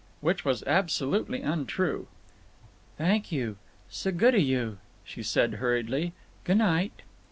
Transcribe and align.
[Which 0.19 0.43
was 0.43 0.63
absolutely 0.63 1.43
untrue.] 1.43 2.07
"Thank 2.97 3.31
you. 3.31 3.57
S' 3.87 4.07
good 4.17 4.33
o' 4.33 4.37
you," 4.39 4.79
she 5.03 5.21
said, 5.21 5.53
hurriedly. 5.61 6.13
"G' 6.43 6.55
night." 6.55 7.03